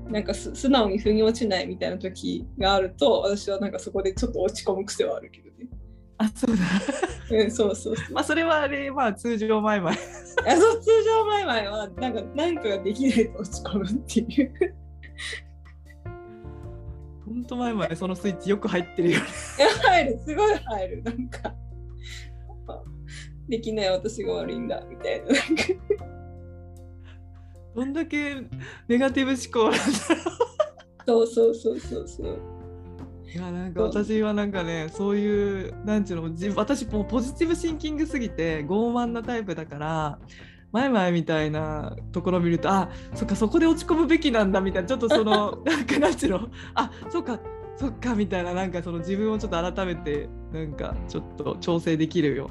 [0.08, 5.68] なんかす素直に腑に落ちないみたいな時があると私はなんかそこでちょっと落ち込む癖はあるけどね。
[6.18, 6.62] あそうだ。
[7.30, 7.94] うん、そうそう。
[8.12, 9.90] まあそれはあれまあ通常前々。
[9.90, 14.76] あそう通常前々はなんか何かができないと落ち込むっていう。
[17.26, 19.26] 本当前々そのスイッチよく入ってるよね。
[19.82, 21.54] 入るすごい入るなんか
[23.48, 25.26] できない私が悪いんだみたいな
[27.74, 28.36] どんだけ
[28.88, 30.24] ネガティブ思考なんだ
[31.06, 31.26] ろう。
[31.26, 32.58] そうそうそうそうそう。
[33.32, 40.18] いやなんか私はなんかねそういうなんていうのじ私もうポジティブシンキングすぎて傲慢なタイプだから
[40.72, 47.38] 前々みたいなところを見るとあそっかそこで落ち込むべきなんだみたいなちょっとその なんかなんていうのあそっか
[47.76, 52.50] そっかみたいななんかその自分をちょっと改めてなんかちょっと調整できるよ。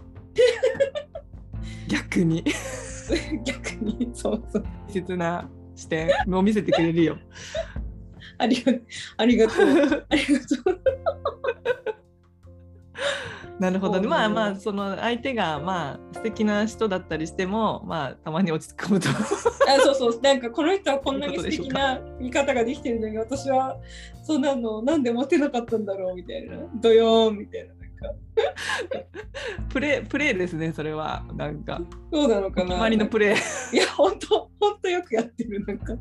[1.89, 2.43] 逆に
[3.43, 7.17] 逆にそうそう大切な視点を見せてくれるよ。
[8.39, 8.74] ありが
[9.17, 10.06] ありがとう。
[10.10, 10.82] ありがとう。
[13.60, 14.08] なるほどね。
[14.08, 19.10] まあまあその相手がまあ素敵な人だったりしてもまあたまに落ち込むと。
[19.10, 19.13] あ
[19.82, 20.22] そうそう。
[20.22, 23.78] なんかこの人はこんなに素敵な見方ができてるのに私は
[24.24, 26.58] そんなのなんでモテなかったんだろうみたいな。
[26.76, 27.74] ドヨーンみたいな
[29.69, 31.23] プレープレーですねそれは。
[31.36, 31.81] なんか。
[32.12, 33.75] そうなのか決なまりのプレー。
[33.75, 35.93] いや本当本当よくやってるなんか。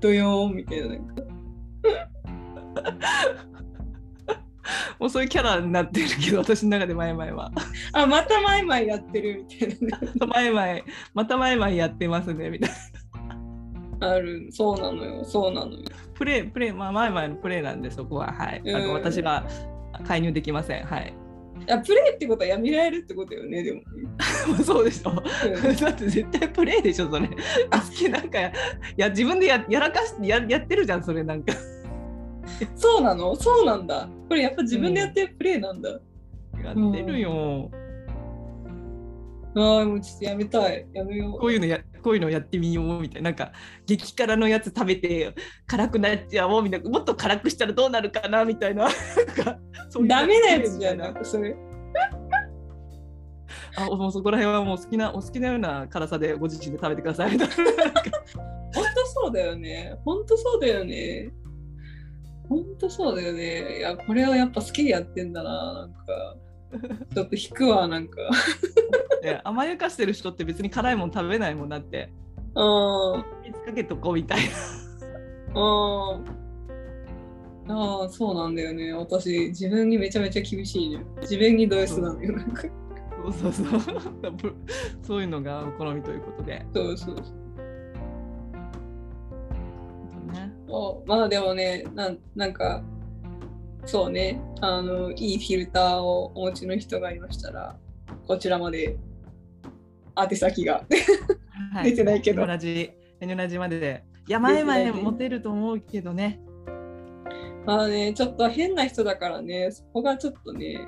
[0.00, 0.88] ドヨーンみたいな。
[0.88, 1.22] なんか
[4.98, 7.50] もうそういうキャラになってるけど私の中で前々は。
[7.92, 9.98] あまたマイマイやってるみたいな。
[9.98, 12.70] ね前々また前々やってますねみたい
[14.00, 14.08] な。
[14.10, 14.48] ある。
[14.52, 15.78] そうなのよそうなのよ。
[16.14, 18.32] プレープレーまあ前々のプレーなんでそこは。
[18.32, 18.62] はい。
[18.74, 18.86] あうん。
[18.88, 19.44] の私は
[20.06, 21.14] 介入できませんはい。
[21.70, 23.84] あプレイってことはやめられるってことよねでもね
[24.64, 25.10] そうでしょ。
[25.10, 27.26] うんだって絶対プレイでしょそれ。
[27.26, 27.34] 好
[27.94, 28.38] きなんか
[28.96, 31.52] や自分でややらかしてややってるじゃんそれなんか。
[32.76, 33.34] そうなの？
[33.36, 35.96] そうなんだこれやっぱ自分でやってるプレイなんだ、や
[36.72, 37.70] ってるよ。
[39.56, 40.86] ああもうちょっとやめたい。
[40.92, 41.38] やめよう。
[41.40, 43.30] こういうのやこういうのやってみようみたいな。
[43.30, 43.52] なんか
[43.86, 45.34] 激辛のやつ食べて
[45.66, 46.90] 辛くなっちゃおうみたいな。
[46.90, 48.84] もっと辛くしたらどうなるかなみたいな。
[48.84, 49.58] なんか
[49.88, 51.56] そういうダメなやつじゃないんかそれ。
[53.76, 57.32] あもうそこら辺はもう好きなお好きなような辛さでご自身で食べてください。
[57.32, 58.02] みたいななんか
[58.74, 59.96] 本当そうだよね。
[60.04, 61.32] 本当そうだよね。
[62.48, 63.78] 本当そうだよね。
[63.78, 65.74] いやこれはやっぱ好きでやってんだな。
[65.74, 66.36] なんか
[67.14, 68.20] ちょっと引くわなんか
[69.22, 72.12] ね甘やかしてる人って別に辛いもん食べないもんだって。
[72.54, 73.24] うん。
[73.44, 75.60] 水かけとこうみたいな。
[75.60, 76.20] あ
[77.70, 78.92] ああそうなんだよね。
[78.94, 81.04] 私自分にめちゃめちゃ厳しいね。
[81.20, 82.62] 自分にド S なのよなんか。
[83.22, 83.80] そうそうそう。
[85.02, 87.26] そういうのがお好みということで、そうそうそう。
[90.32, 92.82] ね、そうまあでもねなんなんか
[93.84, 94.40] そうね。
[94.60, 97.76] あのいいフィルターをお持ちの人がいましたら
[98.28, 98.96] こちらまで。
[100.16, 100.84] 宛先が。
[101.82, 102.46] 出てないけど。
[102.46, 103.80] 同じ同じまで。
[103.80, 106.40] でいや前々モテると思うけどね。
[107.64, 109.70] まあねちょっと変な人だからね。
[109.70, 110.86] そこがちょっとね、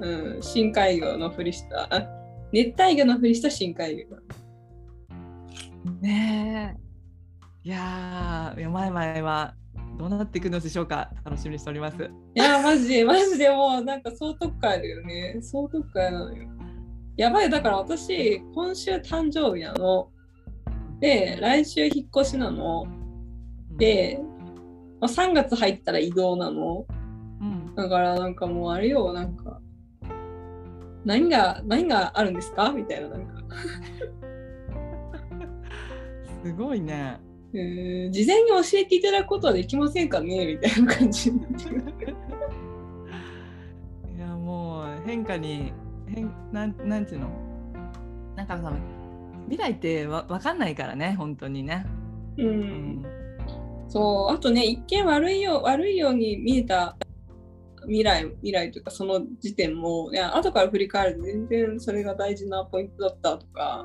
[0.00, 0.34] うん。
[0.34, 1.88] うん、深海魚のふりした。
[1.90, 2.06] あ
[2.52, 4.16] 熱帯魚のふりした深海魚。
[6.00, 6.80] ねえ。
[7.62, 9.54] いやーいや前々は
[10.00, 11.10] どうなっていくのでしょうか？
[11.26, 11.96] 楽しみにしております。
[12.34, 15.36] いや、マジで、マジでもう、なんか総特会だよね。
[15.42, 16.48] 総特会なのよ。
[17.18, 20.08] やばい、だから私、今週誕生日なの。
[21.00, 22.86] で、来週引っ越しなの。
[23.76, 24.18] で、
[25.02, 26.86] まあ、3月入ったら移動なの。
[27.42, 29.60] うん、だからなんかもうあれよ、なんか、
[31.04, 32.72] 何が、何があるんですか？
[32.72, 33.34] みたいな、なんか。
[36.42, 37.20] すごいね。
[37.52, 40.46] えー事前に教えていただくことはできませんかね？
[40.46, 42.16] みたいな感じになってる。
[44.16, 45.72] いやもう変化に
[46.06, 47.30] 変なんなんていうの？
[48.36, 48.72] なんかさ
[49.48, 51.86] 未来ってわ分かんないからね本当にね。
[52.38, 52.42] う。
[52.42, 52.60] うん
[53.00, 53.06] ん
[53.88, 56.96] そう、あとね、一見悪いよ悪いように見えた
[57.82, 63.84] 未来、未来というかその時点も、いや後から振り返ると全然それが大事なポイントだったとか、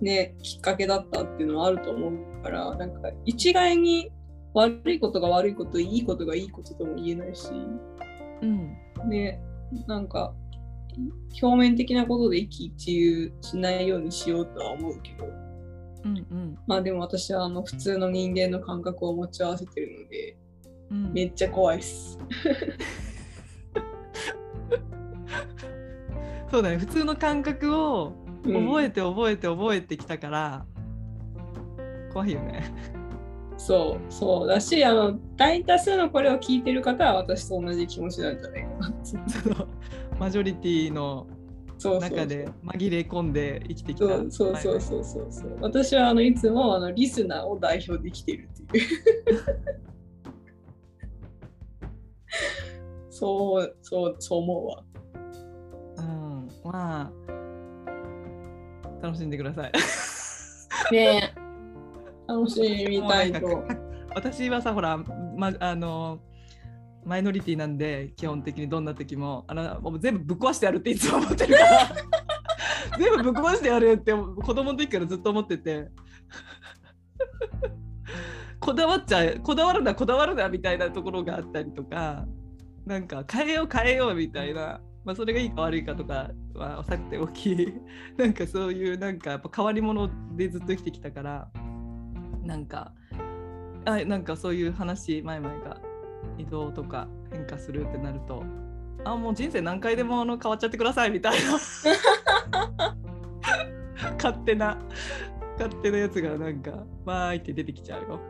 [0.00, 4.10] ね、きっかけだったっていうのはあると思うから、なんか一概に
[4.54, 7.50] 悪いことが悪いこと、いいことがいいこととも言えないし、
[8.42, 8.76] うん。
[9.08, 9.40] ね、
[9.86, 10.34] なんか
[11.40, 15.26] 表面的なことで一喜一憂しないようにしようとは思うけど、
[16.04, 16.58] うんうん。
[16.66, 20.36] まあでも私はあの普通の人間の感覚を持ち合わせてるので、
[20.90, 21.12] うん。
[21.12, 22.18] めっちゃ怖いっす。
[26.50, 30.66] そうだね普通の感覚を覚えて覚えて覚えてきたから、
[32.12, 32.72] 怖いよね。
[33.56, 38.94] そうそうだしあの大多数のこれを聞いてる方は私と同じ気持ちなんじゃないかな。
[40.18, 41.26] マジョリティの
[41.78, 44.06] 中で紛れ込んで生きてきた。
[44.06, 45.58] そうそうそうそうそうそう。
[45.60, 48.86] 私はあのいつもあのリスナーを代表できてるっていう。
[53.10, 54.82] そうそうそう思うわ。
[55.98, 57.12] うん、まあ
[59.02, 59.72] 楽しんでください。
[60.92, 61.40] ねえ。
[62.28, 63.64] 楽しみたいと。
[64.14, 64.98] 私はさほら、
[65.36, 66.20] ま、あの
[67.04, 71.68] マイノリティなんで基本的にどんな時もあのもう全部ぶっ壊してやるっていつも思ってるから。
[72.98, 75.88] 全部ぶっ壊してやるって子供の時からずっと思ってて。
[78.58, 82.26] こだわっちゃうこだわるなこだわるなみたいなところがあったりとか。
[82.86, 87.56] なんか変えよう変えようみたいな、まあ、それがいいか悪いかとかはさておき
[88.18, 91.48] なんかそういうなんかやっぱ変わり者でずっと生きてきたから
[92.42, 92.92] なんか
[93.86, 95.80] あなんかそういう話前々が
[96.36, 98.44] 移動とか変化するってなると
[99.04, 101.52] あもう人生何回でもあの変わっちゃってくださいみたいな。
[104.16, 104.78] 勝手な
[105.58, 106.70] 勝手なやつがなんか
[107.04, 108.20] わーいって出てきちゃうよ。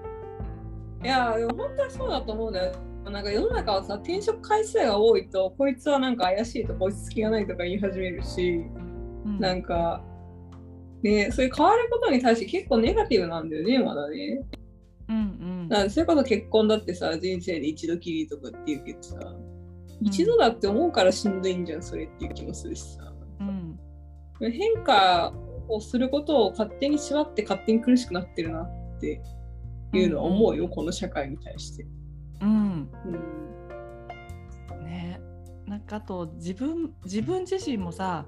[1.02, 2.72] いや本当にそうだと思うんだよ。
[3.04, 8.64] なんか世の中はさ転職回数が多いとこいつはなんか怪しいとか落ち着きがないとか言い始めるし
[9.24, 9.40] うん。
[9.40, 10.02] なんか
[11.02, 14.42] ねそういう変わることに対して結構ネガティブなんだよねまだね。
[15.08, 15.90] うんうん。
[15.90, 19.18] それこそ結婚だってさ人生で一度きりとかって言うけどさ、
[20.02, 23.12] 一度だって思うからしんどいんじゃんそれっていう気もするしさ。
[23.40, 23.78] うん。
[24.52, 25.32] 変化
[25.68, 29.20] をすることを勝手に縛って勝手に苦しくなってるなって
[29.92, 31.86] いうのは思うよ、この社会に対して。
[32.40, 32.88] うん。
[34.78, 34.84] うん。
[34.84, 35.20] ね。
[35.66, 38.26] なんかあと自分自分自身もさ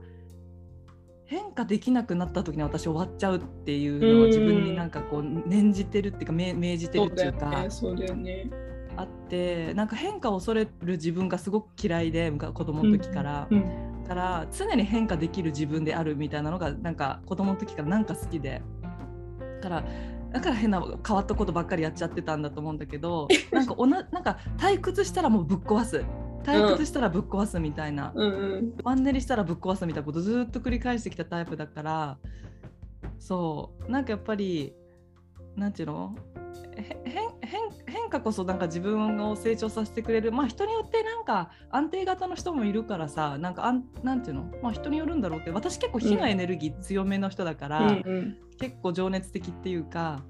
[1.25, 8.51] 変化できなくなった時に私終わっちゃうっていうのをうん自分になんかこう念じてるっていうか命命じてるっていうかね、そうだよね。
[8.96, 14.03] あってなんか変化を恐れる自分がすごく嫌いで子供の時から、うん。
[14.03, 18.61] だから常に変化できる自分であるみたいなのがなんか子供の時からなんか好きで。
[19.62, 19.85] だから
[20.32, 26.04] だから変な変わったことばっかりやっちゃってたんだと思うんだけどなんかおななんか退屈したらもうぶっ壊す。
[26.42, 28.72] 退屈したらぶっ壊すみたいな、うんうん。
[28.82, 32.18] マンネリしたらぶっ壊すみたいなことずっと繰り返してきたタイプだから
[33.20, 33.90] そう。
[33.90, 34.74] なんかやっぱり
[35.54, 36.16] なんていうの？
[36.76, 37.28] へ変
[38.12, 40.33] 変変化こそなんか自分を成長させてくれる。
[40.33, 44.51] まあ人によってなんか安定型の人もいるからさなんかあんなんていうの？
[44.62, 48.37] まあ人によるんだろうけど私結構火のエネルギー強めの人だから、うんうん。
[48.59, 50.22] 結構情熱的っていうか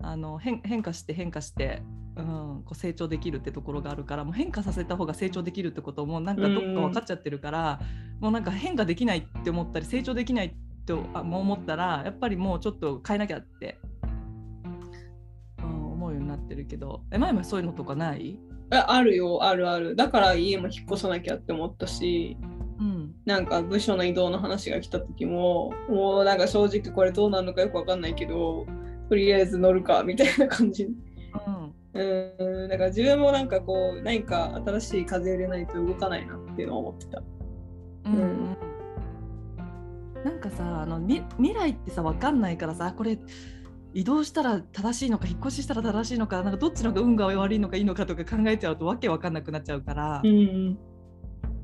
[0.00, 1.82] あの変変化して変化して、
[2.14, 7.80] うん、こう成長できるってところがあるからもう変化させた方が成長できるってことをもうなんかどっか分かっちゃってるから、
[8.20, 10.50] もうなんか変化できないって思ったり成長できないっ
[10.84, 13.80] てあもう思ったらやっぱりもうちょっと変えなきゃって、
[16.38, 17.02] ってるけど。
[17.10, 18.38] え前もそういうのとかない？
[18.70, 19.96] ああるよ、あるある。
[19.96, 22.36] だから家も引っ越さなきゃって思ったし、
[22.78, 23.14] うん。
[23.24, 28.66] なんか部署の移動の話が来た時も、もうなんか正直これどうなるのかよくわかんないけど、
[29.08, 30.84] とりあえず乗るかみたいな感じ。
[30.84, 31.74] うん。
[31.94, 37.22] うん、だから自分もなんかこう、何か新しい風入れないと動かないなっていうのを思ってた。
[38.04, 38.56] うんうん。
[40.24, 43.18] なんかさあのみ未来ってさ分かんないからさこれ
[43.94, 50.78] 移動したら正しいのか引っ越ししたら正しいのかなんかどっちのが運が悪いのかいいのかとか考えちゃうとわけわかんなくなっちゃうから、うん、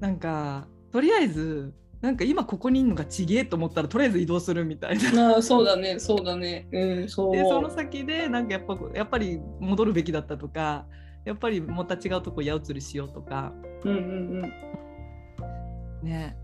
[0.01, 5.39] なんかとりあえずなんか今ここにいるのがちげえと思ったらとりあえず移動するみたいな。
[5.39, 6.68] あそうだねそうだね。
[6.70, 10.85] うん、そうでその先でなんかやっぱやっぱり戻るべきだったとか
[11.25, 13.55] やっぱりまた違うとこ矢移りしようとか。
[13.85, 14.43] うんうん
[16.03, 16.09] うん。
[16.09, 16.37] ね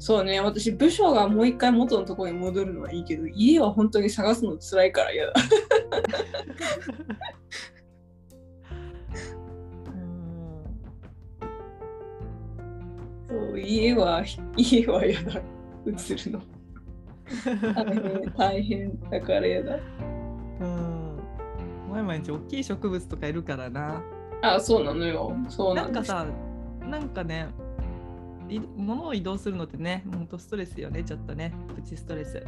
[0.00, 5.32] そうね、私、部署がもう一回元のところに戻るのはいいけど、家は本当に探すの辛いから嫌だ。
[13.28, 14.24] そう家は
[14.56, 15.40] 家は嫌だ。
[15.86, 16.40] 映るの。
[18.36, 19.78] 大変だから嫌だ。
[20.60, 21.18] うん。
[22.06, 24.02] 毎日大きい植物とかいるからな。
[24.42, 25.36] あそうなのよ。
[25.48, 26.24] そうなんかさ
[26.80, 27.48] なんかね
[28.76, 32.42] 物を移動するのってね、本当ストレスよね、ちょっとね、プチストレス。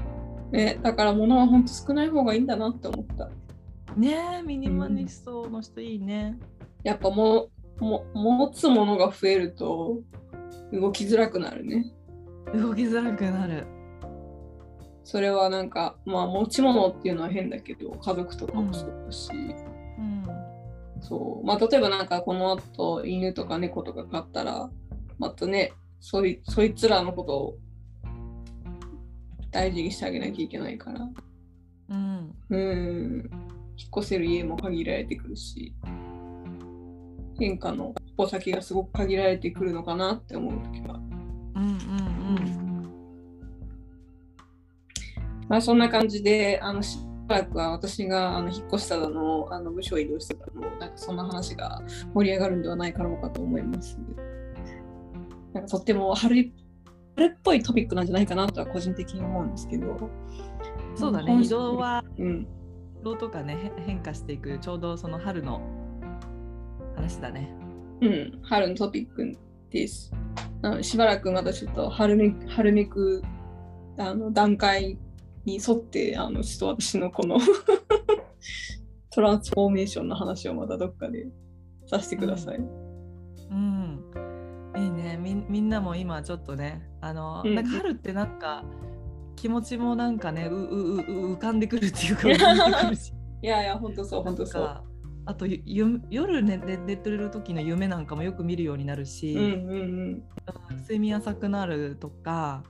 [0.53, 3.31] ね、だから物は本当少ない方がいいんだなって思った。
[3.97, 6.39] ねミニマリストの人いいね。
[6.39, 10.01] うん、やっぱもも持つものが増えると
[10.73, 11.93] 動きづらくなるね。
[12.55, 13.67] 動きづらくなる。
[15.05, 19.31] それはなんか、まあ持ち物っていうのは変だけど、家族とかもそうだし。
[19.99, 20.25] うん、
[21.01, 24.71] そうまあ、例えばなんかこの後犬とか猫とか飼ったら
[25.19, 27.59] またねそいそいつらのことを
[29.51, 31.09] 大事にしてあげなきゃいけないから。
[31.91, 32.35] うん。
[32.51, 33.31] うん。
[33.77, 35.75] 引っ越せる家も限られてくるし、
[37.39, 41.01] 変化のお先がすごく限られてくるのかなって思う時は。
[41.57, 42.91] うんうんうん。
[45.49, 51.83] まあそんな感じで、あのしばらくは私があの引っ越したのあの部署移動してたのなんかそんな話が
[52.15, 53.99] 盛り上がるんではないかろうかと思います。
[55.53, 56.53] なんかとっても春
[57.17, 60.11] 春っぽいトピックなんじゃないかなとは個人的に思うんですけど。
[60.97, 62.47] そうだね、移動は、うん、
[63.01, 65.61] 移動とかね変化していくちょうどその春の
[66.97, 67.55] 話だね。
[68.01, 69.37] うん、春のトピック
[69.71, 70.13] です。
[70.83, 73.23] しばらくまたちょっと春め春めく
[73.99, 74.99] あの段階
[75.45, 77.39] に沿ってあのちょっと私のこの
[79.11, 81.29] トランスフォーメーションの話をまたどっかで
[81.87, 82.57] させてください。
[82.57, 82.67] うん、
[83.55, 84.30] うん
[84.77, 85.19] いいね。
[85.21, 88.65] みみんなも今ちょっとねあの、うん、なんか春ってなんか
[89.37, 92.29] 気持ちもなんかねううう浮かんでくるっていうか
[93.43, 94.85] いやいや本当そう本当そう。
[95.27, 100.23] あと夜寝寝てる時の夢なんかもよく見るようになるし、うんうん。
[100.71, 102.65] うん、睡眠浅くなるとか、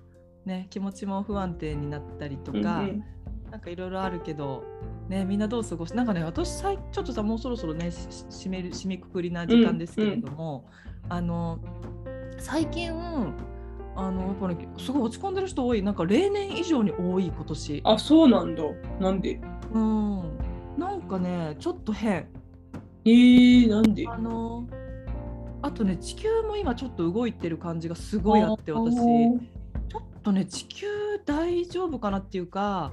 [0.45, 3.05] ね、気持ちも不安定になったりとか、うんうん、
[3.51, 4.65] なんかいろいろあるけど、
[5.09, 10.69] ね、みんなどう過ごすなんかね私ちょっとさもうそろそろね締める締めくくりな時間ですけれども、
[11.05, 11.59] うんうん、あの
[12.39, 12.91] 最近
[13.97, 15.83] あのやっぱり、ね、すごい落ち込んでる人多い。
[15.83, 17.83] なんか例年以上に多い今年。
[17.85, 18.63] あそうなんだ。
[19.01, 19.41] なんで？
[19.73, 20.39] うん。
[20.79, 22.29] なんかねちょっと変。
[23.05, 24.07] えー、なんで？
[24.09, 24.67] あの
[25.61, 28.97] あとね地球も今ちょっと動いてる感じがすごいあって私。
[28.97, 30.87] ちょっとね地球
[31.27, 32.93] 大丈夫かなっていうか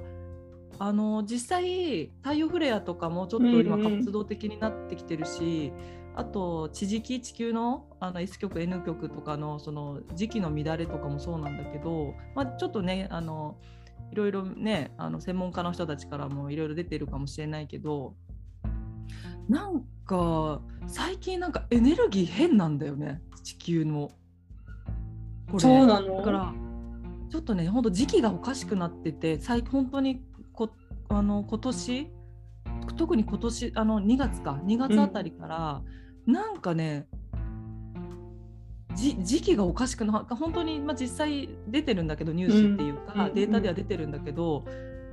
[0.79, 13.59] あの実際太陽フレアとかもちょっと今活動的になってきてるし、うんうんあと地磁気地球のあの S 極 N 極とかのその時期の乱れとかもそうなんだけど、まあ、ちょっとねあの
[14.11, 18.15] いろいろねあの専門家の人たちからもいろいろ出てるかもしれないけど
[19.47, 24.09] なんか最近なんかエネルギー変なんだよね地球の。
[25.51, 25.59] これ。
[25.59, 26.17] そうなの？
[26.17, 26.51] だから
[27.29, 30.36] ちょっとねほんと時期がおかしくなってて最本当にこ
[31.09, 32.11] あの今年
[32.97, 35.81] 特に今年あの2月か2月あたりから、
[36.27, 36.33] うん。
[36.33, 37.07] なんかね
[38.97, 44.65] 時期がおかしくな本当に、まあ、実際出てるんだけどニュースっていうか、うん、データでは出てるんだけど、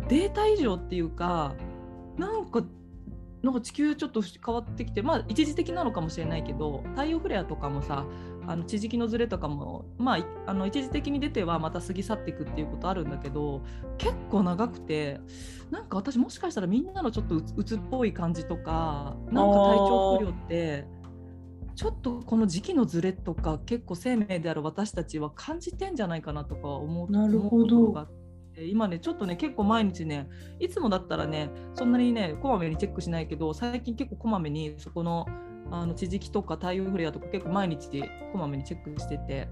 [0.08, 1.54] データ以上っていうか
[2.16, 2.62] なんか
[3.42, 8.06] なんか地球ちょっと変わってきてまあ一時的なのかもしれないけど太陽フレアとかもさ
[8.46, 13.62] あの地磁気のずれとかもまああの一時的に出てはまた過ぎ去っていくっていうことあるんだけど
[13.98, 15.20] 結構長くて
[15.70, 20.86] なんか私もしかしたらみんなのちょっとうつっぽい感じとかなんか体調不良って
[21.74, 28.08] ちょっとこの時期のずれとか結構生命である私たちは感じてんじゃないかなとか思うなるほど。
[28.56, 30.28] 今ねちょっとね結構毎日ね
[30.60, 35.26] いつもだったらねそんなにねこまめにチェックしないけど最近結構こまめにそこの
[35.70, 38.02] あの地磁気とか太陽フレアとか結構毎日
[38.32, 39.48] こまめにチェックしてて。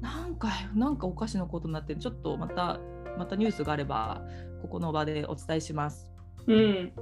[0.00, 2.78] なんかなんかおかしなことになってちょっとまた
[3.18, 4.22] またニュースがあれば
[4.62, 6.08] ここの場でお伝えします。
[6.46, 6.92] うん、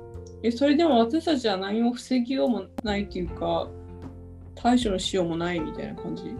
[0.42, 3.68] えそれでも私たちは何も防ぎようもないっていうか
[4.55, 6.34] 対処のしようもないみたいな感じ？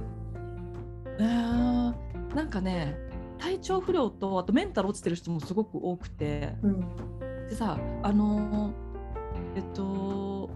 [1.19, 2.97] えー、なんかね
[3.37, 6.81] 体調不良とあとメンタル落ちてる人もすごく多くて、うん、
[7.51, 8.73] でさあの
[9.55, 10.49] えっと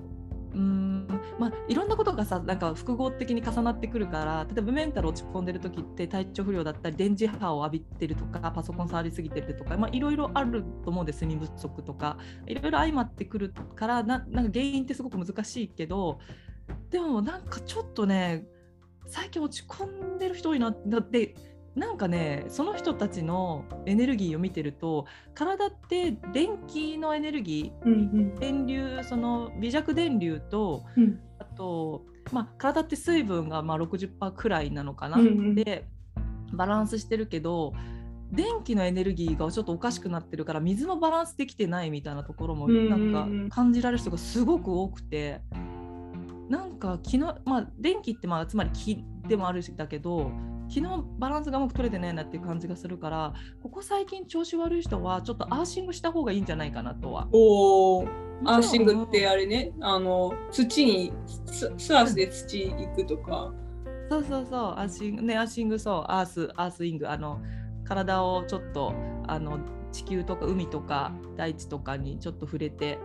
[0.55, 1.07] うん。
[1.39, 12.19] まあ、いろんなことがさなんか複合的に重なってくるから例えばメンタル落ち込んでる時って体調不良だったり電磁波を浴びてるとかパソコン触りすぎてるとか、まあ、いろいろあると思うんです睡眠不足とか。
[12.47, 16.19] いろいろ相まってくるからななんか原因ってすごく難しいけど
[16.91, 18.45] でもなんかちょっとね
[19.07, 21.35] 最近落ち込んでる人多いなって
[21.75, 35.87] なんかねその人たちのエネルギーを見てると体って電気のエネルギー、うんうん、電流その微弱電流と、うん、あと、まあ、体って水分がまあ60%くらいなのかな、うんうん、で
[36.53, 37.73] バランスしてるけど
[38.33, 43.13] 電気のエネルギーがちょっとおかしくなってるから水のバランスできてないみたいなところもなん
[43.49, 45.41] か感じられる人がすごく多くて。
[46.51, 50.33] なんか昨日まあ電気ってまあつまり気でもあるしだけど
[50.73, 57.29] 昨日バランスがうまく取れてないなっていう感じがするからここ最近調子悪い人はちょっとアーシングした方がいいんじゃないかなとは。
[57.33, 58.05] お
[58.45, 63.53] アーシングってあれねあの土にスアースで土行くとか。
[64.09, 67.41] そうそうそうアーシングねアーシングそうアースアースイングあの
[67.85, 68.95] 体をちょっと
[69.27, 69.59] あの
[69.93, 72.99] 地球とか海とか大地とかにちょっと触れて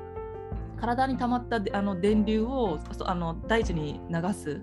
[0.77, 4.61] 体に溜まったあの電流をあの大地に流す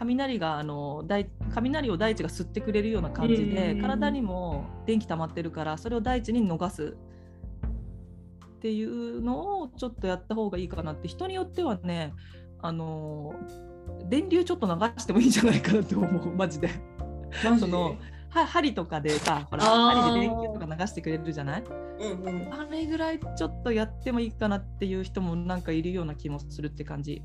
[0.00, 6.96] 雷があの大雷を大地が吸ってくれるような感じで、体にも電気溜まってるからそれを大地に逃す。
[8.46, 11.08] っていうのをちょっとやった方がいいかなって。
[11.08, 12.12] 人によってはね
[12.60, 13.34] あの
[14.08, 16.32] 電流ちょっと流してもいいんじゃないかなって思う。
[16.36, 16.68] マジで。
[17.58, 17.96] その
[18.30, 21.64] は針とかでさほら針で電球とか流してくれるじゃない、
[22.00, 27.22] うんうん、あれぐらいちょっとやってもいいかなっていう人もなんかいるような気もするって感じ。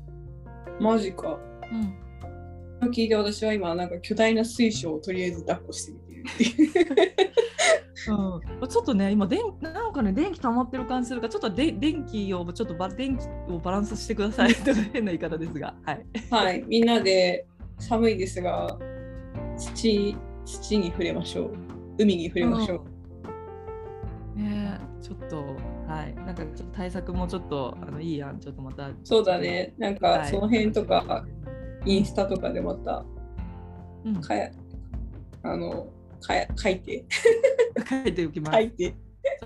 [0.80, 1.38] マジか。
[1.72, 2.05] うん
[2.82, 6.14] 聞いて私は今なんか巨大な水晶をとりあえず抱っこしてみて。
[6.14, 7.36] るっていう
[8.08, 14.54] うん、ちょっとね今電なんかね電気溜まってる感じするからちょっとで電気をちょっとバ電気をバランスしてください。
[14.64, 15.74] と変な言い方ですが。
[15.84, 17.46] はい、はい、みんなで
[17.78, 18.78] 寒いですが
[19.56, 21.50] 土土に触れましょう。
[21.98, 22.80] 海に触れましょう、
[24.36, 25.36] うん、ねちょっと
[25.88, 26.14] はい。
[26.14, 28.90] なんかちょっと対策もちょっとあのいいやんちょっとまた。
[29.02, 29.74] そうだね。
[29.78, 31.46] なんかその辺とか、はい
[31.86, 33.04] インスタとかでまた、
[34.04, 34.16] うん、
[35.42, 35.88] あの
[36.20, 37.04] かや書いて
[37.88, 38.52] 書いておきます。
[38.52, 38.94] 書いて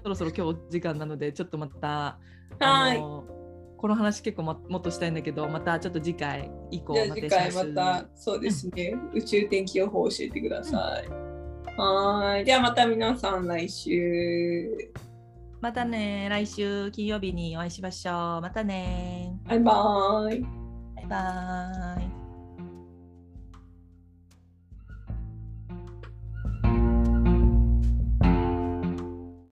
[0.02, 2.18] そろそろ今日時間なのでちょっとまた
[2.58, 11.06] はいこの話結構ももっとしたいんだけどまたちょっと次回以降ま次回またそうですね、うん、宇宙天気予報教えてください。
[11.06, 14.92] うん、はいではまた皆さん来週。
[15.60, 18.40] またね来週金曜日にお会いしましょう。
[18.42, 20.40] またねバイバイ。
[20.96, 22.19] バイバイ。